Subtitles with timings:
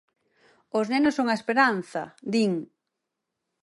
[0.77, 2.03] Os nenos son a esperanza,
[2.33, 2.53] din.